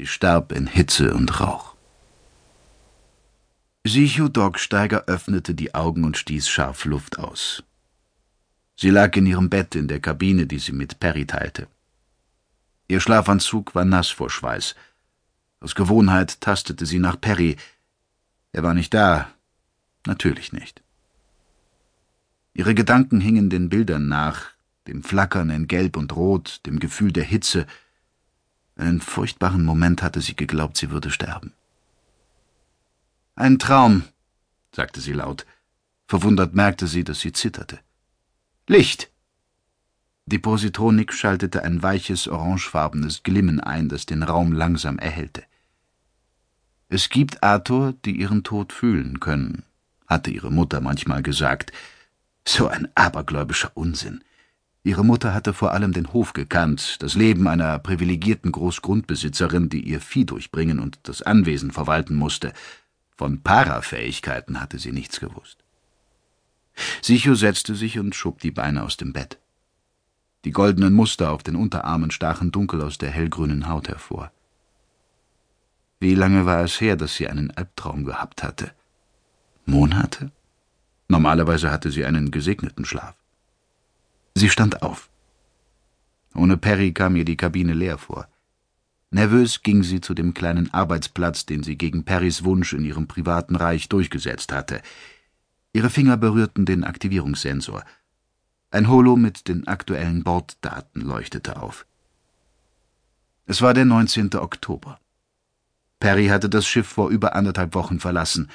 Sie 0.00 0.06
starb 0.06 0.52
in 0.52 0.66
Hitze 0.66 1.12
und 1.12 1.40
Rauch. 1.40 1.76
Sichu 3.84 4.28
Dogsteiger 4.28 5.04
öffnete 5.08 5.54
die 5.54 5.74
Augen 5.74 6.04
und 6.04 6.16
stieß 6.16 6.48
scharf 6.48 6.86
Luft 6.86 7.18
aus. 7.18 7.62
Sie 8.76 8.88
lag 8.88 9.14
in 9.16 9.26
ihrem 9.26 9.50
Bett 9.50 9.74
in 9.74 9.88
der 9.88 10.00
Kabine, 10.00 10.46
die 10.46 10.58
sie 10.58 10.72
mit 10.72 11.00
Perry 11.00 11.26
teilte. 11.26 11.68
Ihr 12.88 13.00
Schlafanzug 13.00 13.74
war 13.74 13.84
nass 13.84 14.08
vor 14.08 14.30
Schweiß. 14.30 14.74
Aus 15.60 15.74
Gewohnheit 15.74 16.40
tastete 16.40 16.86
sie 16.86 16.98
nach 16.98 17.20
Perry. 17.20 17.58
Er 18.52 18.62
war 18.62 18.72
nicht 18.72 18.94
da. 18.94 19.28
Natürlich 20.06 20.54
nicht. 20.54 20.80
Ihre 22.54 22.74
Gedanken 22.74 23.20
hingen 23.20 23.50
den 23.50 23.68
Bildern 23.68 24.08
nach, 24.08 24.46
dem 24.86 25.02
Flackern 25.02 25.50
in 25.50 25.68
Gelb 25.68 25.98
und 25.98 26.16
Rot, 26.16 26.62
dem 26.64 26.80
Gefühl 26.80 27.12
der 27.12 27.24
Hitze. 27.24 27.66
Einen 28.80 29.02
furchtbaren 29.02 29.62
Moment 29.62 30.02
hatte 30.02 30.22
sie 30.22 30.34
geglaubt, 30.34 30.78
sie 30.78 30.90
würde 30.90 31.10
sterben. 31.10 31.52
Ein 33.34 33.58
Traum, 33.58 34.04
sagte 34.74 35.02
sie 35.02 35.12
laut. 35.12 35.44
Verwundert 36.06 36.54
merkte 36.54 36.86
sie, 36.86 37.04
dass 37.04 37.20
sie 37.20 37.32
zitterte. 37.32 37.78
Licht! 38.66 39.10
Die 40.24 40.38
Positronik 40.38 41.12
schaltete 41.12 41.62
ein 41.62 41.82
weiches, 41.82 42.26
orangefarbenes 42.26 43.22
Glimmen 43.22 43.60
ein, 43.60 43.90
das 43.90 44.06
den 44.06 44.22
Raum 44.22 44.52
langsam 44.52 44.98
erhellte. 44.98 45.44
Es 46.88 47.10
gibt 47.10 47.42
Arthur, 47.42 47.92
die 48.06 48.12
ihren 48.12 48.44
Tod 48.44 48.72
fühlen 48.72 49.20
können, 49.20 49.64
hatte 50.06 50.30
ihre 50.30 50.50
Mutter 50.50 50.80
manchmal 50.80 51.22
gesagt. 51.22 51.70
So 52.48 52.68
ein 52.68 52.88
abergläubischer 52.94 53.72
Unsinn. 53.74 54.24
Ihre 54.82 55.04
Mutter 55.04 55.34
hatte 55.34 55.52
vor 55.52 55.72
allem 55.72 55.92
den 55.92 56.12
Hof 56.12 56.32
gekannt, 56.32 57.02
das 57.02 57.14
Leben 57.14 57.46
einer 57.46 57.78
privilegierten 57.78 58.50
Großgrundbesitzerin, 58.50 59.68
die 59.68 59.82
ihr 59.82 60.00
Vieh 60.00 60.24
durchbringen 60.24 60.78
und 60.78 60.98
das 61.02 61.20
Anwesen 61.20 61.70
verwalten 61.70 62.14
musste, 62.14 62.52
von 63.14 63.42
Parafähigkeiten 63.42 64.60
hatte 64.60 64.78
sie 64.78 64.92
nichts 64.92 65.20
gewusst. 65.20 65.58
Sicho 67.02 67.34
setzte 67.34 67.74
sich 67.74 67.98
und 67.98 68.14
schob 68.14 68.40
die 68.40 68.50
Beine 68.50 68.82
aus 68.82 68.96
dem 68.96 69.12
Bett. 69.12 69.38
Die 70.46 70.52
goldenen 70.52 70.94
Muster 70.94 71.30
auf 71.30 71.42
den 71.42 71.56
Unterarmen 71.56 72.10
stachen 72.10 72.50
dunkel 72.50 72.80
aus 72.80 72.96
der 72.96 73.10
hellgrünen 73.10 73.68
Haut 73.68 73.88
hervor. 73.88 74.32
Wie 75.98 76.14
lange 76.14 76.46
war 76.46 76.64
es 76.64 76.80
her, 76.80 76.96
dass 76.96 77.16
sie 77.16 77.28
einen 77.28 77.50
Albtraum 77.50 78.06
gehabt 78.06 78.42
hatte? 78.42 78.72
Monate? 79.66 80.32
Normalerweise 81.08 81.70
hatte 81.70 81.90
sie 81.90 82.06
einen 82.06 82.30
gesegneten 82.30 82.86
Schlaf. 82.86 83.19
Sie 84.40 84.48
stand 84.48 84.80
auf. 84.80 85.10
Ohne 86.34 86.56
Perry 86.56 86.94
kam 86.94 87.14
ihr 87.14 87.26
die 87.26 87.36
Kabine 87.36 87.74
leer 87.74 87.98
vor. 87.98 88.26
Nervös 89.10 89.62
ging 89.62 89.82
sie 89.82 90.00
zu 90.00 90.14
dem 90.14 90.32
kleinen 90.32 90.72
Arbeitsplatz, 90.72 91.44
den 91.44 91.62
sie 91.62 91.76
gegen 91.76 92.04
Perrys 92.04 92.42
Wunsch 92.42 92.72
in 92.72 92.82
ihrem 92.86 93.06
privaten 93.06 93.54
Reich 93.54 93.90
durchgesetzt 93.90 94.50
hatte. 94.50 94.80
Ihre 95.74 95.90
Finger 95.90 96.16
berührten 96.16 96.64
den 96.64 96.84
Aktivierungssensor. 96.84 97.84
Ein 98.70 98.88
Holo 98.88 99.14
mit 99.14 99.46
den 99.46 99.66
aktuellen 99.66 100.24
Borddaten 100.24 101.02
leuchtete 101.02 101.60
auf. 101.60 101.84
Es 103.44 103.60
war 103.60 103.74
der 103.74 103.84
19. 103.84 104.36
Oktober. 104.36 104.98
Perry 105.98 106.28
hatte 106.28 106.48
das 106.48 106.66
Schiff 106.66 106.86
vor 106.86 107.10
über 107.10 107.36
anderthalb 107.36 107.74
Wochen 107.74 108.00
verlassen. 108.00 108.48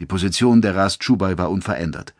Die 0.00 0.06
Position 0.06 0.60
der 0.60 0.74
Rast 0.74 1.02
Chubai 1.02 1.38
war 1.38 1.52
unverändert. 1.52 2.14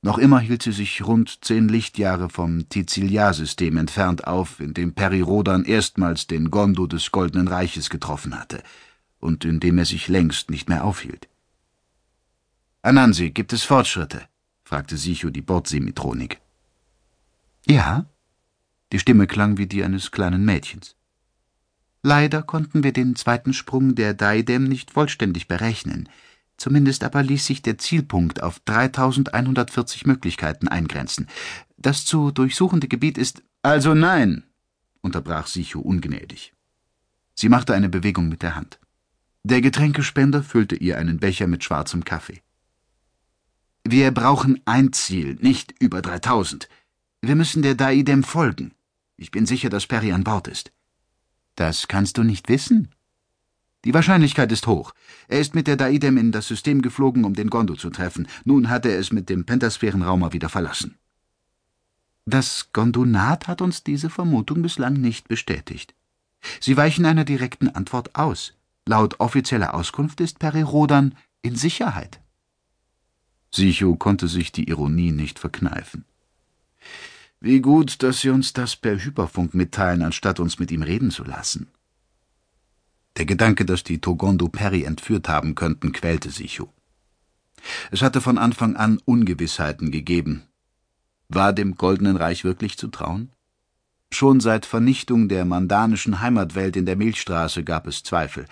Noch 0.00 0.18
immer 0.18 0.38
hielt 0.38 0.62
sie 0.62 0.72
sich 0.72 1.04
rund 1.04 1.44
zehn 1.44 1.68
Lichtjahre 1.68 2.28
vom 2.28 2.68
Tiziliar-System 2.68 3.76
entfernt 3.76 4.26
auf, 4.26 4.60
in 4.60 4.72
dem 4.72 4.94
Peri 4.94 5.20
Rodan 5.20 5.64
erstmals 5.64 6.28
den 6.28 6.50
Gondo 6.50 6.86
des 6.86 7.10
Goldenen 7.10 7.48
Reiches 7.48 7.90
getroffen 7.90 8.38
hatte 8.38 8.62
und 9.18 9.44
in 9.44 9.58
dem 9.58 9.78
er 9.78 9.84
sich 9.84 10.06
längst 10.06 10.50
nicht 10.50 10.68
mehr 10.68 10.84
aufhielt. 10.84 11.28
Anansi, 12.82 13.30
gibt 13.30 13.52
es 13.52 13.64
Fortschritte? 13.64 14.22
fragte 14.62 14.96
Sicho 14.96 15.30
die 15.30 15.42
Bordsemitronik. 15.42 16.40
Ja. 17.66 18.06
Die 18.92 18.98
Stimme 18.98 19.26
klang 19.26 19.58
wie 19.58 19.66
die 19.66 19.82
eines 19.82 20.10
kleinen 20.12 20.44
Mädchens. 20.44 20.94
Leider 22.02 22.42
konnten 22.42 22.84
wir 22.84 22.92
den 22.92 23.16
zweiten 23.16 23.52
Sprung 23.52 23.94
der 23.94 24.14
Daidem 24.14 24.64
nicht 24.64 24.92
vollständig 24.92 25.48
berechnen. 25.48 26.08
Zumindest 26.58 27.04
aber 27.04 27.22
ließ 27.22 27.46
sich 27.46 27.62
der 27.62 27.78
Zielpunkt 27.78 28.42
auf 28.42 28.60
3140 28.60 30.06
Möglichkeiten 30.06 30.68
eingrenzen. 30.68 31.28
Das 31.76 32.04
zu 32.04 32.32
durchsuchende 32.32 32.88
Gebiet 32.88 33.16
ist. 33.16 33.42
Also 33.62 33.94
nein, 33.94 34.42
unterbrach 35.00 35.46
Sicho 35.46 35.80
ungnädig. 35.80 36.52
Sie 37.34 37.48
machte 37.48 37.74
eine 37.74 37.88
Bewegung 37.88 38.28
mit 38.28 38.42
der 38.42 38.56
Hand. 38.56 38.80
Der 39.44 39.60
Getränkespender 39.60 40.42
füllte 40.42 40.74
ihr 40.74 40.98
einen 40.98 41.20
Becher 41.20 41.46
mit 41.46 41.62
schwarzem 41.62 42.04
Kaffee. 42.04 42.42
Wir 43.84 44.10
brauchen 44.10 44.60
ein 44.64 44.92
Ziel, 44.92 45.38
nicht 45.40 45.74
über 45.80 46.02
3000. 46.02 46.68
Wir 47.22 47.36
müssen 47.36 47.62
der 47.62 47.76
Daidem 47.76 48.24
folgen. 48.24 48.74
Ich 49.16 49.30
bin 49.30 49.46
sicher, 49.46 49.70
dass 49.70 49.86
Perry 49.86 50.12
an 50.12 50.24
Bord 50.24 50.48
ist. 50.48 50.72
Das 51.54 51.88
kannst 51.88 52.18
du 52.18 52.24
nicht 52.24 52.48
wissen, 52.48 52.90
die 53.84 53.94
Wahrscheinlichkeit 53.94 54.50
ist 54.50 54.66
hoch. 54.66 54.92
Er 55.28 55.40
ist 55.40 55.54
mit 55.54 55.66
der 55.66 55.76
Daidem 55.76 56.16
in 56.16 56.32
das 56.32 56.48
System 56.48 56.82
geflogen, 56.82 57.24
um 57.24 57.34
den 57.34 57.48
Gondo 57.48 57.74
zu 57.74 57.90
treffen. 57.90 58.26
Nun 58.44 58.68
hat 58.70 58.84
er 58.84 58.98
es 58.98 59.12
mit 59.12 59.28
dem 59.28 59.46
Pentasphärenraumer 59.46 60.32
wieder 60.32 60.48
verlassen. 60.48 60.96
Das 62.26 62.72
Gondonat 62.72 63.48
hat 63.48 63.62
uns 63.62 63.84
diese 63.84 64.10
Vermutung 64.10 64.62
bislang 64.62 64.94
nicht 64.94 65.28
bestätigt. 65.28 65.94
Sie 66.60 66.76
weichen 66.76 67.06
einer 67.06 67.24
direkten 67.24 67.68
Antwort 67.68 68.14
aus. 68.16 68.54
Laut 68.84 69.20
offizieller 69.20 69.74
Auskunft 69.74 70.20
ist 70.20 70.38
Perirodan 70.38 71.14
in 71.42 71.56
Sicherheit. 71.56 72.20
Sicho 73.50 73.96
konnte 73.96 74.28
sich 74.28 74.52
die 74.52 74.68
Ironie 74.68 75.12
nicht 75.12 75.38
verkneifen. 75.38 76.04
Wie 77.40 77.60
gut, 77.60 78.02
dass 78.02 78.20
Sie 78.20 78.30
uns 78.30 78.52
das 78.52 78.76
per 78.76 78.98
Hyperfunk 78.98 79.54
mitteilen, 79.54 80.02
anstatt 80.02 80.40
uns 80.40 80.58
mit 80.58 80.70
ihm 80.70 80.82
reden 80.82 81.10
zu 81.10 81.24
lassen. 81.24 81.68
Der 83.18 83.26
Gedanke, 83.26 83.64
dass 83.64 83.82
die 83.82 84.00
Togondo 84.00 84.46
Perry 84.46 84.84
entführt 84.84 85.28
haben 85.28 85.56
könnten, 85.56 85.92
quälte 85.92 86.30
Sichu. 86.30 86.68
Es 87.90 88.00
hatte 88.00 88.20
von 88.20 88.38
Anfang 88.38 88.76
an 88.76 89.00
Ungewissheiten 89.04 89.90
gegeben. 89.90 90.44
War 91.28 91.52
dem 91.52 91.74
Goldenen 91.74 92.16
Reich 92.16 92.44
wirklich 92.44 92.78
zu 92.78 92.86
trauen? 92.86 93.30
Schon 94.12 94.38
seit 94.38 94.64
Vernichtung 94.64 95.28
der 95.28 95.44
mandanischen 95.44 96.20
Heimatwelt 96.20 96.76
in 96.76 96.86
der 96.86 96.94
Milchstraße 96.94 97.64
gab 97.64 97.88
es 97.88 98.04
Zweifel. 98.04 98.46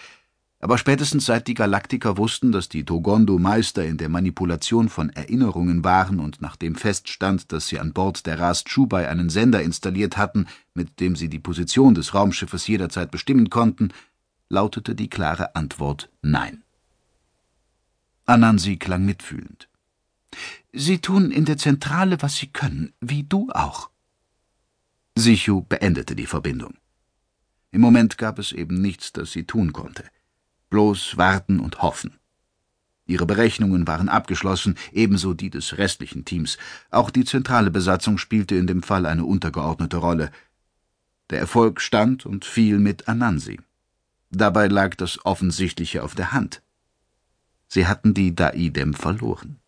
Aber 0.58 0.78
spätestens 0.78 1.26
seit 1.26 1.46
die 1.46 1.54
Galaktiker 1.54 2.16
wussten, 2.16 2.50
dass 2.50 2.68
die 2.68 2.84
Togondo 2.84 3.38
Meister 3.38 3.84
in 3.84 3.98
der 3.98 4.08
Manipulation 4.08 4.88
von 4.88 5.10
Erinnerungen 5.10 5.84
waren 5.84 6.18
und 6.18 6.42
nachdem 6.42 6.74
feststand, 6.74 7.52
dass 7.52 7.68
sie 7.68 7.78
an 7.78 7.92
Bord 7.92 8.26
der 8.26 8.40
Rast 8.40 8.66
Chubai 8.68 9.08
einen 9.08 9.30
Sender 9.30 9.62
installiert 9.62 10.16
hatten, 10.16 10.46
mit 10.74 10.98
dem 10.98 11.14
sie 11.14 11.28
die 11.28 11.38
Position 11.38 11.94
des 11.94 12.14
Raumschiffes 12.14 12.66
jederzeit 12.66 13.12
bestimmen 13.12 13.48
konnten, 13.48 13.92
lautete 14.48 14.94
die 14.94 15.08
klare 15.08 15.54
Antwort 15.54 16.10
Nein. 16.22 16.62
Anansi 18.26 18.76
klang 18.76 19.04
mitfühlend. 19.04 19.68
Sie 20.72 20.98
tun 20.98 21.30
in 21.30 21.44
der 21.44 21.56
Zentrale, 21.56 22.20
was 22.20 22.36
Sie 22.36 22.48
können, 22.48 22.92
wie 23.00 23.22
du 23.22 23.50
auch. 23.52 23.90
Sichu 25.14 25.62
beendete 25.62 26.14
die 26.14 26.26
Verbindung. 26.26 26.74
Im 27.70 27.80
Moment 27.80 28.18
gab 28.18 28.38
es 28.38 28.52
eben 28.52 28.80
nichts, 28.80 29.12
das 29.12 29.32
sie 29.32 29.44
tun 29.44 29.72
konnte. 29.72 30.04
Bloß 30.70 31.16
warten 31.16 31.60
und 31.60 31.82
hoffen. 31.82 32.18
Ihre 33.06 33.24
Berechnungen 33.24 33.86
waren 33.86 34.08
abgeschlossen, 34.08 34.76
ebenso 34.92 35.32
die 35.32 35.50
des 35.50 35.78
restlichen 35.78 36.24
Teams. 36.24 36.58
Auch 36.90 37.10
die 37.10 37.24
zentrale 37.24 37.70
Besatzung 37.70 38.18
spielte 38.18 38.56
in 38.56 38.66
dem 38.66 38.82
Fall 38.82 39.06
eine 39.06 39.24
untergeordnete 39.24 39.96
Rolle. 39.96 40.30
Der 41.30 41.38
Erfolg 41.38 41.80
stand 41.80 42.26
und 42.26 42.44
fiel 42.44 42.78
mit 42.78 43.08
Anansi. 43.08 43.60
Dabei 44.30 44.66
lag 44.68 44.94
das 44.96 45.24
Offensichtliche 45.24 46.02
auf 46.02 46.14
der 46.14 46.32
Hand. 46.32 46.62
Sie 47.68 47.86
hatten 47.86 48.14
die 48.14 48.34
Daidem 48.34 48.94
verloren. 48.94 49.58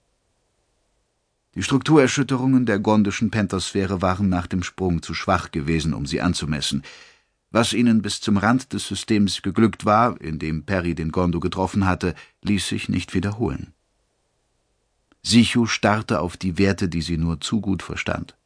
Die 1.55 1.63
Strukturerschütterungen 1.63 2.67
der 2.67 2.79
gondischen 2.79 3.31
Pentasphäre 3.31 4.01
waren 4.03 4.29
nach 4.29 4.47
dem 4.47 4.63
Sprung 4.63 5.03
zu 5.03 5.15
schwach 5.15 5.51
gewesen, 5.51 5.95
um 5.95 6.07
sie 6.07 6.21
anzumessen. 6.21 6.83
Was 7.51 7.73
ihnen 7.73 8.03
bis 8.03 8.21
zum 8.21 8.37
Rand 8.37 8.73
des 8.73 8.87
Systems 8.87 9.43
geglückt 9.43 9.85
war, 9.85 10.21
indem 10.21 10.65
Perry 10.65 10.95
den 10.95 11.11
Gondo 11.11 11.41
getroffen 11.41 11.87
hatte, 11.87 12.15
ließ 12.43 12.69
sich 12.69 12.89
nicht 12.89 13.15
wiederholen. 13.15 13.73
Sichu 15.23 15.67
starrte 15.67 16.21
auf 16.21 16.37
die 16.37 16.59
Werte, 16.59 16.89
die 16.89 17.03
sie 17.03 17.17
nur 17.17 17.41
zu 17.41 17.61
gut 17.61 17.83
verstand. 17.83 18.37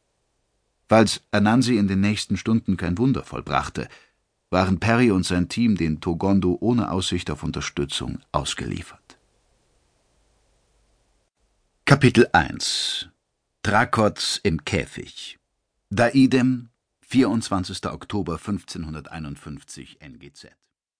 Falls 0.89 1.23
Anansi 1.33 1.77
in 1.77 1.89
den 1.89 2.01
nächsten 2.01 2.37
Stunden 2.37 2.77
kein 2.77 2.97
Wunder 2.99 3.25
vollbrachte, 3.25 3.89
waren 4.53 4.79
Perry 4.79 5.11
und 5.11 5.25
sein 5.25 5.49
Team 5.49 5.77
den 5.77 6.01
Togondo 6.01 6.59
ohne 6.61 6.91
Aussicht 6.91 7.31
auf 7.31 7.43
Unterstützung 7.43 8.19
ausgeliefert. 8.33 9.19
Kapitel 11.87 12.29
1 12.33 13.09
Trakots 13.63 14.39
im 14.43 14.65
Käfig 14.65 15.39
Daidem, 15.91 16.69
24. 17.01 17.87
Oktober 17.87 18.35
1551 18.35 20.01
NGZ 20.01 20.72